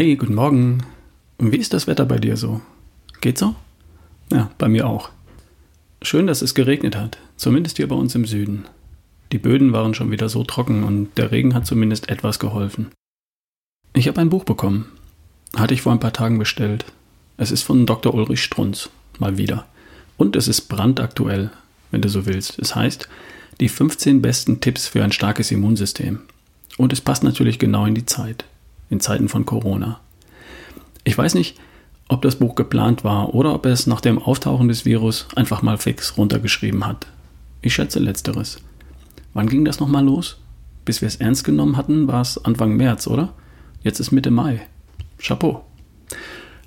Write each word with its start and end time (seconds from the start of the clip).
Hey, 0.00 0.16
guten 0.16 0.34
Morgen. 0.34 0.82
Wie 1.38 1.58
ist 1.58 1.74
das 1.74 1.86
Wetter 1.86 2.06
bei 2.06 2.16
dir 2.16 2.38
so? 2.38 2.62
Geht 3.20 3.36
so? 3.36 3.54
Ja, 4.32 4.50
bei 4.56 4.66
mir 4.66 4.86
auch. 4.86 5.10
Schön, 6.00 6.26
dass 6.26 6.40
es 6.40 6.54
geregnet 6.54 6.96
hat, 6.96 7.18
zumindest 7.36 7.76
hier 7.76 7.86
bei 7.86 7.96
uns 7.96 8.14
im 8.14 8.24
Süden. 8.24 8.64
Die 9.30 9.36
Böden 9.36 9.74
waren 9.74 9.92
schon 9.92 10.10
wieder 10.10 10.30
so 10.30 10.42
trocken 10.42 10.84
und 10.84 11.18
der 11.18 11.30
Regen 11.32 11.52
hat 11.52 11.66
zumindest 11.66 12.08
etwas 12.08 12.38
geholfen. 12.38 12.92
Ich 13.92 14.08
habe 14.08 14.18
ein 14.22 14.30
Buch 14.30 14.44
bekommen. 14.44 14.86
Hatte 15.54 15.74
ich 15.74 15.82
vor 15.82 15.92
ein 15.92 16.00
paar 16.00 16.14
Tagen 16.14 16.38
bestellt. 16.38 16.86
Es 17.36 17.50
ist 17.50 17.64
von 17.64 17.84
Dr. 17.84 18.14
Ulrich 18.14 18.42
Strunz, 18.42 18.88
mal 19.18 19.36
wieder. 19.36 19.66
Und 20.16 20.34
es 20.34 20.48
ist 20.48 20.62
brandaktuell, 20.70 21.50
wenn 21.90 22.00
du 22.00 22.08
so 22.08 22.24
willst. 22.24 22.58
Es 22.58 22.74
heißt, 22.74 23.06
die 23.60 23.68
15 23.68 24.22
besten 24.22 24.62
Tipps 24.62 24.86
für 24.86 25.04
ein 25.04 25.12
starkes 25.12 25.50
Immunsystem. 25.50 26.20
Und 26.78 26.94
es 26.94 27.02
passt 27.02 27.22
natürlich 27.22 27.58
genau 27.58 27.84
in 27.84 27.94
die 27.94 28.06
Zeit, 28.06 28.46
in 28.90 29.00
Zeiten 29.00 29.28
von 29.28 29.46
Corona. 29.46 30.00
Ich 31.04 31.16
weiß 31.16 31.34
nicht, 31.34 31.58
ob 32.08 32.22
das 32.22 32.36
Buch 32.36 32.56
geplant 32.56 33.04
war 33.04 33.34
oder 33.34 33.54
ob 33.54 33.64
er 33.64 33.72
es 33.72 33.86
nach 33.86 34.00
dem 34.00 34.18
Auftauchen 34.18 34.68
des 34.68 34.84
Virus 34.84 35.28
einfach 35.36 35.62
mal 35.62 35.78
fix 35.78 36.18
runtergeschrieben 36.18 36.86
hat. 36.86 37.06
Ich 37.62 37.74
schätze 37.74 38.00
letzteres. 38.00 38.58
Wann 39.32 39.48
ging 39.48 39.64
das 39.64 39.80
nochmal 39.80 40.04
los? 40.04 40.38
Bis 40.84 41.00
wir 41.00 41.08
es 41.08 41.16
ernst 41.16 41.44
genommen 41.44 41.76
hatten, 41.76 42.08
war 42.08 42.20
es 42.20 42.44
Anfang 42.44 42.76
März, 42.76 43.06
oder? 43.06 43.32
Jetzt 43.82 44.00
ist 44.00 44.10
Mitte 44.10 44.30
Mai. 44.30 44.60
Chapeau. 45.18 45.64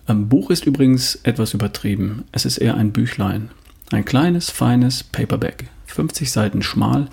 Am 0.05 0.29
Buch 0.29 0.49
ist 0.49 0.65
übrigens 0.65 1.15
etwas 1.23 1.53
übertrieben. 1.53 2.23
Es 2.31 2.45
ist 2.45 2.57
eher 2.57 2.75
ein 2.75 2.91
Büchlein. 2.91 3.49
Ein 3.91 4.05
kleines, 4.05 4.49
feines 4.49 5.03
Paperback. 5.03 5.69
50 5.87 6.31
Seiten 6.31 6.61
schmal 6.61 7.09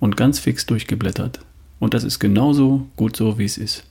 und 0.00 0.16
ganz 0.16 0.38
fix 0.38 0.66
durchgeblättert. 0.66 1.40
Und 1.78 1.94
das 1.94 2.04
ist 2.04 2.18
genauso 2.18 2.88
gut 2.96 3.16
so, 3.16 3.38
wie 3.38 3.44
es 3.44 3.56
ist. 3.56 3.84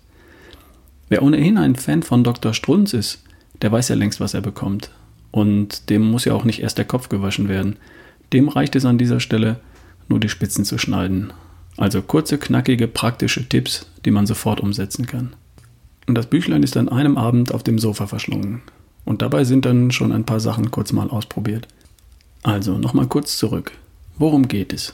Wer 1.10 1.24
ohnehin 1.24 1.58
ein 1.58 1.76
Fan 1.76 2.04
von 2.04 2.24
Dr. 2.24 2.54
Strunz 2.54 2.94
ist, 2.94 3.24
der 3.62 3.72
weiß 3.72 3.90
ja 3.90 3.96
längst, 3.96 4.20
was 4.20 4.34
er 4.34 4.42
bekommt. 4.42 4.92
Und 5.32 5.90
dem 5.90 6.10
muss 6.10 6.26
ja 6.26 6.34
auch 6.34 6.44
nicht 6.44 6.62
erst 6.62 6.78
der 6.78 6.86
Kopf 6.86 7.10
gewaschen 7.10 7.48
werden. 7.48 7.78
Dem 8.34 8.50
reicht 8.50 8.76
es 8.76 8.86
an 8.86 8.98
dieser 8.98 9.20
Stelle, 9.20 9.60
nur 10.10 10.20
die 10.20 10.30
Spitzen 10.30 10.66
zu 10.66 10.78
schneiden. 10.78 11.32
Also 11.78 12.02
kurze, 12.02 12.38
knackige, 12.38 12.88
praktische 12.88 13.48
Tipps, 13.48 13.88
die 14.04 14.12
man 14.12 14.26
sofort 14.26 14.60
umsetzen 14.60 15.06
kann. 15.06 15.34
Und 16.08 16.16
das 16.16 16.28
Büchlein 16.28 16.64
ist 16.64 16.78
an 16.78 16.90
einem 16.90 17.18
Abend 17.18 17.54
auf 17.54 17.64
dem 17.64 17.80
Sofa 17.80 18.08
verschlungen. 18.08 18.62
Und 19.06 19.22
dabei 19.22 19.44
sind 19.44 19.66
dann 19.66 19.92
schon 19.92 20.12
ein 20.12 20.26
paar 20.26 20.40
Sachen 20.40 20.72
kurz 20.72 20.92
mal 20.92 21.10
ausprobiert. 21.10 21.68
Also 22.44 22.78
nochmal 22.78 23.08
kurz 23.08 23.38
zurück. 23.38 23.72
Worum 24.18 24.48
geht 24.48 24.74
es? 24.74 24.94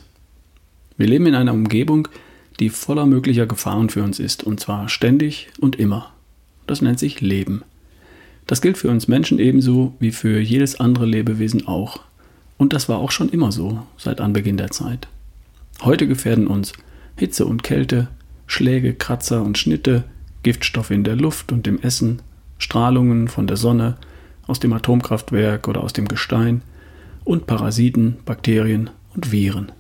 Wir 0.97 1.07
leben 1.07 1.25
in 1.25 1.35
einer 1.35 1.53
Umgebung, 1.53 2.07
die 2.59 2.69
voller 2.69 3.05
möglicher 3.05 3.45
Gefahren 3.45 3.89
für 3.89 4.03
uns 4.03 4.19
ist, 4.19 4.43
und 4.43 4.59
zwar 4.59 4.89
ständig 4.89 5.49
und 5.59 5.75
immer. 5.77 6.11
Das 6.67 6.81
nennt 6.81 6.99
sich 6.99 7.21
Leben. 7.21 7.63
Das 8.47 8.61
gilt 8.61 8.77
für 8.77 8.89
uns 8.89 9.07
Menschen 9.07 9.39
ebenso 9.39 9.93
wie 9.99 10.11
für 10.11 10.39
jedes 10.39 10.79
andere 10.79 11.05
Lebewesen 11.05 11.67
auch. 11.67 12.01
Und 12.57 12.73
das 12.73 12.89
war 12.89 12.97
auch 12.97 13.11
schon 13.11 13.29
immer 13.29 13.51
so, 13.51 13.83
seit 13.97 14.21
Anbeginn 14.21 14.57
der 14.57 14.71
Zeit. 14.71 15.07
Heute 15.81 16.07
gefährden 16.07 16.47
uns 16.47 16.73
Hitze 17.17 17.45
und 17.45 17.63
Kälte, 17.63 18.09
Schläge, 18.47 18.93
Kratzer 18.93 19.41
und 19.41 19.57
Schnitte, 19.57 20.03
Giftstoffe 20.43 20.91
in 20.91 21.03
der 21.03 21.15
Luft 21.15 21.51
und 21.51 21.67
im 21.67 21.79
Essen, 21.81 22.21
Strahlungen 22.57 23.27
von 23.27 23.47
der 23.47 23.57
Sonne, 23.57 23.97
aus 24.45 24.59
dem 24.59 24.73
Atomkraftwerk 24.73 25.67
oder 25.67 25.81
aus 25.81 25.93
dem 25.93 26.07
Gestein 26.07 26.61
und 27.23 27.47
Parasiten, 27.47 28.17
Bakterien 28.25 28.89
und 29.15 29.31
Viren. 29.31 29.71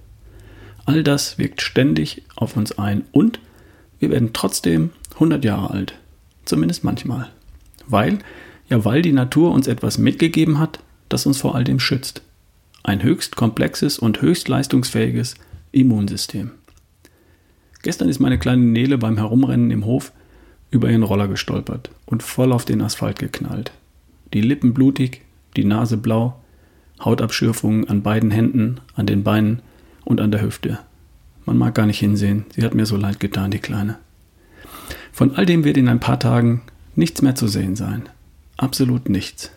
All 0.85 1.03
das 1.03 1.37
wirkt 1.37 1.61
ständig 1.61 2.23
auf 2.35 2.57
uns 2.57 2.77
ein 2.77 3.03
und 3.11 3.39
wir 3.99 4.09
werden 4.09 4.31
trotzdem 4.33 4.89
100 5.13 5.45
Jahre 5.45 5.71
alt. 5.71 5.93
Zumindest 6.45 6.83
manchmal. 6.83 7.29
Weil 7.87 8.19
ja, 8.69 8.83
weil 8.85 9.01
die 9.01 9.13
Natur 9.13 9.51
uns 9.51 9.67
etwas 9.67 9.97
mitgegeben 9.97 10.59
hat, 10.59 10.79
das 11.09 11.25
uns 11.25 11.39
vor 11.39 11.55
all 11.55 11.63
dem 11.63 11.79
schützt. 11.79 12.21
Ein 12.81 13.03
höchst 13.03 13.35
komplexes 13.35 13.99
und 13.99 14.21
höchst 14.21 14.47
leistungsfähiges 14.47 15.35
Immunsystem. 15.71 16.51
Gestern 17.81 18.09
ist 18.09 18.19
meine 18.19 18.39
kleine 18.39 18.63
Nele 18.63 18.97
beim 18.97 19.17
Herumrennen 19.17 19.71
im 19.71 19.85
Hof 19.85 20.11
über 20.71 20.89
ihren 20.89 21.03
Roller 21.03 21.27
gestolpert 21.27 21.91
und 22.05 22.23
voll 22.23 22.51
auf 22.51 22.65
den 22.65 22.81
Asphalt 22.81 23.19
geknallt. 23.19 23.71
Die 24.33 24.41
Lippen 24.41 24.73
blutig, 24.73 25.21
die 25.55 25.65
Nase 25.65 25.97
blau, 25.97 26.41
Hautabschürfungen 27.03 27.87
an 27.89 28.01
beiden 28.01 28.31
Händen, 28.31 28.79
an 28.95 29.05
den 29.05 29.23
Beinen 29.23 29.61
und 30.05 30.21
an 30.21 30.31
der 30.31 30.41
Hüfte. 30.41 30.79
Man 31.45 31.57
mag 31.57 31.75
gar 31.75 31.85
nicht 31.85 31.99
hinsehen, 31.99 32.45
sie 32.55 32.63
hat 32.63 32.73
mir 32.73 32.85
so 32.85 32.97
leid 32.97 33.19
getan, 33.19 33.51
die 33.51 33.59
Kleine. 33.59 33.97
Von 35.11 35.35
all 35.35 35.45
dem 35.45 35.63
wird 35.63 35.77
in 35.77 35.89
ein 35.89 35.99
paar 35.99 36.19
Tagen 36.19 36.61
nichts 36.95 37.21
mehr 37.21 37.35
zu 37.35 37.47
sehen 37.47 37.75
sein 37.75 38.03
absolut 38.57 39.09
nichts. 39.09 39.51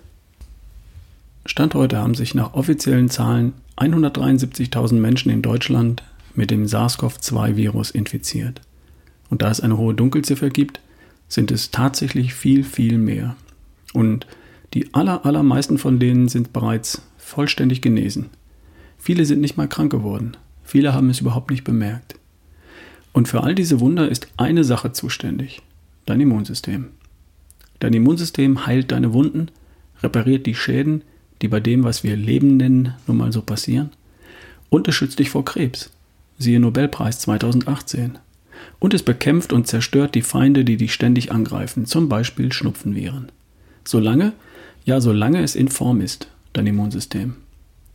Stand 1.44 1.74
heute 1.74 1.98
haben 1.98 2.14
sich 2.14 2.34
nach 2.34 2.54
offiziellen 2.54 3.08
Zahlen 3.08 3.52
173.000 3.76 4.94
Menschen 4.94 5.30
in 5.30 5.42
Deutschland 5.42 6.02
mit 6.34 6.50
dem 6.50 6.66
SARS-CoV-2-Virus 6.66 7.90
infiziert. 7.90 8.60
Und 9.30 9.42
da 9.42 9.50
es 9.50 9.60
eine 9.60 9.78
hohe 9.78 9.94
Dunkelziffer 9.94 10.50
gibt, 10.50 10.80
sind 11.28 11.50
es 11.50 11.70
tatsächlich 11.70 12.34
viel, 12.34 12.64
viel 12.64 12.98
mehr. 12.98 13.36
Und 13.92 14.26
die 14.74 14.92
aller, 14.94 15.24
allermeisten 15.24 15.78
von 15.78 15.98
denen 15.98 16.28
sind 16.28 16.52
bereits 16.52 17.02
vollständig 17.18 17.80
genesen. 17.80 18.30
Viele 18.98 19.24
sind 19.24 19.40
nicht 19.40 19.56
mal 19.56 19.68
krank 19.68 19.90
geworden. 19.90 20.36
Viele 20.64 20.92
haben 20.92 21.10
es 21.10 21.20
überhaupt 21.20 21.50
nicht 21.50 21.64
bemerkt. 21.64 22.16
Und 23.12 23.28
für 23.28 23.42
all 23.42 23.54
diese 23.54 23.80
Wunder 23.80 24.08
ist 24.08 24.28
eine 24.36 24.64
Sache 24.64 24.92
zuständig, 24.92 25.62
dein 26.04 26.20
Immunsystem. 26.20 26.88
Dein 27.78 27.94
Immunsystem 27.94 28.66
heilt 28.66 28.92
deine 28.92 29.12
Wunden, 29.12 29.50
repariert 30.02 30.46
die 30.46 30.54
Schäden, 30.54 31.02
die 31.42 31.48
bei 31.48 31.60
dem, 31.60 31.84
was 31.84 32.04
wir 32.04 32.16
Leben 32.16 32.56
nennen, 32.56 32.94
nun 33.06 33.18
mal 33.18 33.32
so 33.32 33.42
passieren. 33.42 33.90
Und 34.70 34.88
es 34.88 34.94
schützt 34.94 35.18
dich 35.18 35.30
vor 35.30 35.44
Krebs. 35.44 35.90
Siehe 36.38 36.60
Nobelpreis 36.60 37.20
2018. 37.20 38.18
Und 38.78 38.94
es 38.94 39.02
bekämpft 39.02 39.52
und 39.52 39.66
zerstört 39.66 40.14
die 40.14 40.22
Feinde, 40.22 40.64
die 40.64 40.76
dich 40.76 40.92
ständig 40.92 41.32
angreifen, 41.32 41.86
zum 41.86 42.08
Beispiel 42.08 42.52
Schnupfenviren. 42.52 43.30
Solange, 43.84 44.32
ja, 44.84 45.00
solange 45.00 45.42
es 45.42 45.54
in 45.54 45.68
Form 45.68 46.00
ist, 46.00 46.28
dein 46.52 46.66
Immunsystem. 46.66 47.36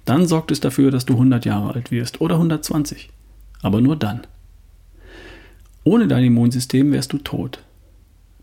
Dann 0.06 0.28
sorgt 0.28 0.52
es 0.52 0.60
dafür, 0.60 0.92
dass 0.92 1.06
du 1.06 1.14
100 1.14 1.46
Jahre 1.46 1.74
alt 1.74 1.92
wirst 1.92 2.22
oder 2.22 2.36
120. 2.36 3.10
Aber 3.62 3.82
nur 3.82 3.96
dann. 3.96 4.22
Ohne 5.84 6.08
dein 6.08 6.24
Immunsystem 6.24 6.92
wärst 6.92 7.14
du 7.14 7.18
tot. 7.18 7.60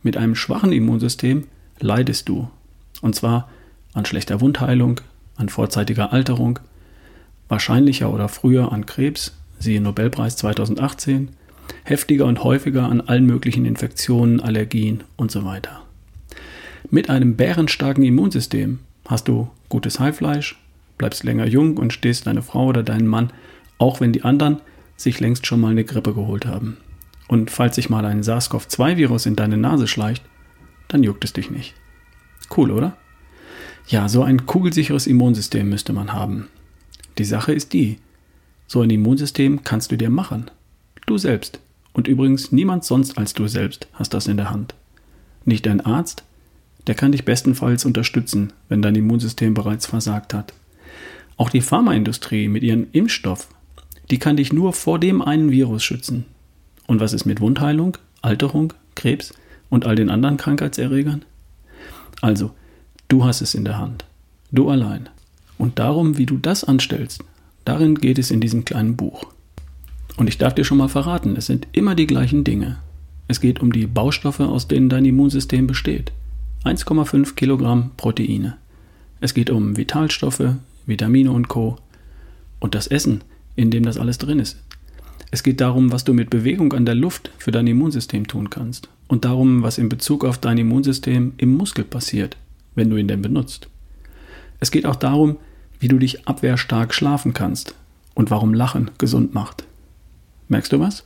Mit 0.03 0.17
einem 0.17 0.35
schwachen 0.35 0.73
Immunsystem 0.73 1.45
leidest 1.81 2.29
du. 2.29 2.49
Und 3.01 3.15
zwar 3.15 3.49
an 3.95 4.05
schlechter 4.05 4.41
Wundheilung, 4.41 5.01
an 5.37 5.49
vorzeitiger 5.49 6.13
Alterung, 6.13 6.59
wahrscheinlicher 7.49 8.13
oder 8.13 8.29
früher 8.29 8.73
an 8.73 8.87
Krebs, 8.87 9.37
siehe 9.59 9.81
Nobelpreis 9.81 10.37
2018, 10.37 11.31
heftiger 11.85 12.27
und 12.27 12.45
häufiger 12.45 12.89
an 12.89 13.01
allen 13.01 13.27
möglichen 13.27 13.65
Infektionen, 13.65 14.41
Allergien 14.41 15.05
und 15.17 15.31
so 15.31 15.45
weiter. 15.45 15.83
Mit 16.91 17.11
einem 17.11 17.37
bärenstarken 17.37 18.05
Immunsystem 18.05 18.81
hast 19.07 19.29
du 19.29 19.49
gutes 19.69 20.01
Heilfleisch, 20.01 20.59
bleibst 20.99 21.25
länger 21.25 21.47
jung 21.47 21.77
und 21.77 21.93
stehst 21.93 22.27
deine 22.27 22.43
Frau 22.43 22.67
oder 22.67 22.83
deinen 22.83 23.07
Mann, 23.07 23.33
auch 23.79 24.01
wenn 24.01 24.13
die 24.13 24.25
anderen 24.25 24.61
sich 24.97 25.21
längst 25.21 25.47
schon 25.47 25.61
mal 25.61 25.71
eine 25.71 25.85
Grippe 25.85 26.13
geholt 26.13 26.45
haben. 26.45 26.77
Und 27.29 27.51
falls 27.51 27.77
sich 27.77 27.89
mal 27.89 28.05
ein 28.05 28.23
SARS-CoV-2-Virus 28.23 29.27
in 29.27 29.37
deine 29.37 29.57
Nase 29.57 29.87
schleicht, 29.87 30.25
dann 30.89 31.03
juckt 31.03 31.25
es 31.25 31.33
dich 31.33 31.51
nicht. 31.51 31.75
Cool, 32.55 32.71
oder? 32.71 32.97
Ja, 33.87 34.09
so 34.09 34.23
ein 34.23 34.47
kugelsicheres 34.47 35.07
Immunsystem 35.07 35.69
müsste 35.69 35.93
man 35.93 36.13
haben. 36.13 36.49
Die 37.17 37.25
Sache 37.25 37.53
ist 37.53 37.73
die, 37.73 37.99
so 38.67 38.83
ein 38.83 38.91
Immunsystem 38.91 39.65
kannst 39.65 39.93
du 39.93 39.97
dir 39.97 40.11
machen. 40.11 40.51
Du 41.07 41.17
selbst. 41.17 41.61
Und 41.93 42.07
übrigens 42.07 42.53
niemand 42.53 42.85
sonst 42.85 43.17
als 43.17 43.33
du 43.35 43.49
selbst 43.49 43.89
hast 43.95 44.15
das 44.15 44.27
in 44.27 44.37
der 44.37 44.51
Hand. 44.51 44.75
Nicht 45.45 45.67
dein 45.67 45.81
Arzt, 45.81 46.23
der 46.87 46.95
kann 46.95 47.13
dich 47.13 47.25
bestenfalls 47.25 47.85
unterstützen, 47.85 48.53
wenn 48.69 48.83
dein 48.83 48.95
Immunsystem 48.95 49.55
bereits 49.55 49.87
versagt 49.87 50.35
hat. 50.35 50.53
Auch 51.39 51.49
die 51.49 51.63
Pharmaindustrie 51.63 52.49
mit 52.49 52.63
ihrem 52.63 52.89
Impfstoff, 52.93 53.49
die 54.11 54.19
kann 54.19 54.37
dich 54.37 54.53
nur 54.53 54.75
vor 54.75 54.99
dem 54.99 55.23
einen 55.23 55.51
Virus 55.51 55.83
schützen, 55.83 56.27
und 56.89 57.01
was 57.01 57.13
ist 57.13 57.27
mit 57.27 57.41
Wundheilung, 57.41 57.97
Alterung, 58.23 58.73
Krebs 58.97 59.33
und 59.71 59.87
all 59.87 59.95
den 59.95 60.11
anderen 60.11 60.39
Krankheitserregern? 60.39 61.25
Also, 62.21 62.51
du 63.07 63.25
hast 63.25 63.41
es 63.41 63.55
in 63.55 63.65
der 63.65 63.79
Hand. 63.79 64.05
Du 64.51 64.71
allein. 64.71 65.09
Und 65.59 65.79
darum, 65.79 66.19
wie 66.19 66.27
du 66.27 66.39
das 66.39 66.65
anstellst, 66.65 67.23
darin 67.65 67.97
geht 67.97 68.19
es 68.19 68.31
in 68.31 68.41
diesem 68.41 68.65
kleinen 68.65 68.97
Buch. 68.97 69.27
Und 70.17 70.29
ich 70.29 70.39
darf 70.39 70.55
dir 70.55 70.65
schon 70.65 70.79
mal 70.79 70.89
verraten, 70.89 71.37
es 71.37 71.47
sind 71.47 71.69
immer 71.73 71.95
die 71.95 72.07
gleichen 72.07 72.43
Dinge. 72.43 72.79
Es 73.29 73.41
geht 73.41 73.61
um 73.61 73.73
die 73.73 73.87
Baustoffe, 73.87 74.41
aus 74.41 74.67
denen 74.67 74.89
dein 74.89 75.05
Immunsystem 75.05 75.67
besteht. 75.67 76.13
1,5 76.65 77.35
Kilogramm 77.35 77.91
Proteine. 77.97 78.57
Es 79.21 79.35
geht 79.35 79.51
um 79.51 79.77
Vitalstoffe, 79.77 80.55
Vitamine 80.89 81.31
und 81.31 81.47
Co. 81.47 81.77
Und 82.59 82.75
das 82.75 82.89
Essen, 82.89 83.23
in 83.55 83.71
dem 83.71 83.85
das 83.85 83.99
alles 83.99 84.19
drin 84.19 84.41
ist. 84.41 84.57
Es 85.31 85.43
geht 85.43 85.61
darum, 85.61 85.93
was 85.93 86.05
du 86.05 86.15
mit 86.15 86.31
Bewegung 86.31 86.73
an 86.73 86.87
der 86.87 86.95
Luft 86.95 87.31
für 87.39 87.51
dein 87.51 87.67
Immunsystem 87.67 88.27
tun 88.27 88.51
kannst 88.51 88.89
und 89.07 89.25
darum, 89.25 89.63
was 89.63 89.79
in 89.79 89.89
Bezug 89.89 90.25
auf 90.25 90.39
dein 90.39 90.59
Immunsystem 90.59 91.35
im 91.37 91.57
Muskel 91.57 91.85
passiert, 91.85 92.37
wenn 92.75 92.89
du 92.89 92.97
ihn 92.97 93.09
denn 93.09 93.23
benutzt. 93.23 93.69
Es 94.59 94.71
geht 94.71 94.87
auch 94.87 94.97
darum, 94.97 95.37
wie 95.79 95.89
du 95.89 95.99
dich 95.99 96.27
abwehrstark 96.27 96.95
schlafen 96.95 97.35
kannst 97.35 97.75
und 98.15 98.31
warum 98.31 98.55
Lachen 98.55 98.91
gesund 98.99 99.35
macht. 99.35 99.65
Merkst 100.49 100.73
du 100.73 100.81
was? 100.81 101.05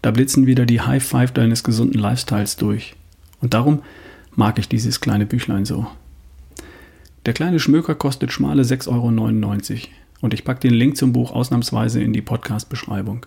Da 0.00 0.12
blitzen 0.12 0.46
wieder 0.46 0.64
die 0.64 0.80
High 0.80 1.04
Five 1.04 1.32
deines 1.32 1.64
gesunden 1.64 2.00
Lifestyles 2.00 2.56
durch. 2.56 2.94
Und 3.40 3.54
darum 3.54 3.82
mag 4.34 4.58
ich 4.58 4.68
dieses 4.68 5.00
kleine 5.00 5.26
Büchlein 5.26 5.64
so. 5.64 5.86
Der 7.24 7.34
kleine 7.34 7.60
Schmöker 7.60 7.94
kostet 7.94 8.32
schmale 8.32 8.62
6,99 8.62 8.88
Euro 8.90 9.06
und 10.22 10.34
ich 10.34 10.42
packe 10.44 10.68
den 10.68 10.74
Link 10.74 10.96
zum 10.96 11.12
Buch 11.12 11.30
ausnahmsweise 11.30 12.02
in 12.02 12.12
die 12.12 12.20
Podcast-Beschreibung. 12.20 13.26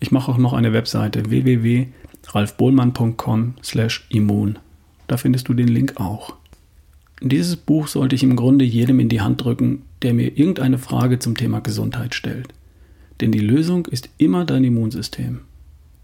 Ich 0.00 0.12
mache 0.12 0.32
auch 0.32 0.38
noch 0.38 0.54
eine 0.54 0.72
Webseite 0.72 1.28
www.ralfbohlmann.com 1.28 3.54
slash 3.62 4.06
immun. 4.08 4.58
Da 5.08 5.18
findest 5.18 5.48
du 5.48 5.54
den 5.54 5.68
Link 5.68 6.00
auch. 6.00 6.36
Dieses 7.20 7.56
Buch 7.56 7.86
sollte 7.86 8.16
ich 8.16 8.22
im 8.22 8.34
Grunde 8.34 8.64
jedem 8.64 8.98
in 8.98 9.10
die 9.10 9.20
Hand 9.20 9.44
drücken, 9.44 9.82
der 10.00 10.14
mir 10.14 10.38
irgendeine 10.38 10.78
Frage 10.78 11.18
zum 11.18 11.36
Thema 11.36 11.60
Gesundheit 11.60 12.14
stellt. 12.14 12.48
Denn 13.20 13.30
die 13.30 13.40
Lösung 13.40 13.84
ist 13.86 14.08
immer 14.16 14.46
dein 14.46 14.64
Immunsystem. 14.64 15.40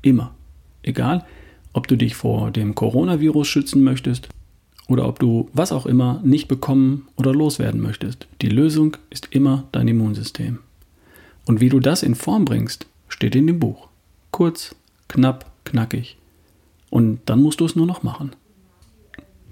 Immer. 0.02 0.34
Egal, 0.82 1.24
ob 1.72 1.88
du 1.88 1.96
dich 1.96 2.14
vor 2.14 2.50
dem 2.50 2.74
Coronavirus 2.74 3.48
schützen 3.48 3.82
möchtest 3.82 4.28
oder 4.88 5.06
ob 5.06 5.20
du 5.20 5.48
was 5.52 5.70
auch 5.70 5.86
immer 5.86 6.20
nicht 6.24 6.48
bekommen 6.48 7.06
oder 7.16 7.32
loswerden 7.32 7.80
möchtest. 7.80 8.26
Die 8.42 8.48
Lösung 8.48 8.96
ist 9.10 9.28
immer 9.30 9.64
dein 9.70 9.86
Immunsystem. 9.86 10.58
Und 11.44 11.60
wie 11.60 11.68
du 11.68 11.78
das 11.78 12.02
in 12.02 12.14
Form 12.14 12.44
bringst, 12.44 12.86
steht 13.08 13.36
in 13.36 13.46
dem 13.46 13.60
Buch. 13.60 13.88
Kurz, 14.32 14.74
knapp, 15.06 15.50
knackig. 15.64 16.16
Und 16.90 17.20
dann 17.26 17.42
musst 17.42 17.60
du 17.60 17.66
es 17.66 17.76
nur 17.76 17.86
noch 17.86 18.02
machen. 18.02 18.32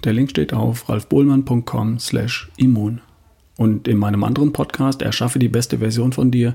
Der 0.05 0.13
Link 0.13 0.31
steht 0.31 0.53
auf 0.53 0.89
ralfbohlmann.com 0.89 1.99
slash 1.99 2.51
immun. 2.57 3.01
Und 3.57 3.89
in 3.89 3.99
meinem 3.99 4.25
anderen 4.25 4.53
Podcast 4.53 5.03
Erschaffe 5.03 5.39
die 5.39 5.49
beste 5.49 5.79
Version 5.79 6.13
von 6.13 6.31
dir, 6.31 6.55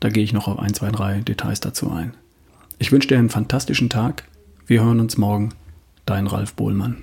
da 0.00 0.08
gehe 0.08 0.24
ich 0.24 0.32
noch 0.32 0.48
auf 0.48 0.58
ein, 0.58 0.74
zwei, 0.74 0.90
drei 0.90 1.20
Details 1.20 1.60
dazu 1.60 1.90
ein. 1.90 2.14
Ich 2.78 2.90
wünsche 2.90 3.08
dir 3.08 3.18
einen 3.18 3.30
fantastischen 3.30 3.88
Tag. 3.88 4.24
Wir 4.66 4.82
hören 4.82 5.00
uns 5.00 5.16
morgen. 5.16 5.50
Dein 6.06 6.26
Ralf 6.26 6.54
Bohlmann. 6.54 6.98